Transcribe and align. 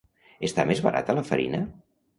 Està 0.47 0.65
més 0.71 0.81
barata 0.87 1.19
la 1.19 1.27
farina? 1.31 1.65